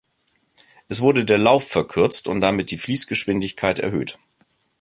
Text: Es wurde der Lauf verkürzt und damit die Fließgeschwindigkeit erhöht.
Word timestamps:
Es 0.87 0.99
wurde 1.01 1.25
der 1.25 1.37
Lauf 1.37 1.67
verkürzt 1.67 2.27
und 2.27 2.41
damit 2.41 2.71
die 2.71 2.79
Fließgeschwindigkeit 2.79 3.77
erhöht. 3.77 4.17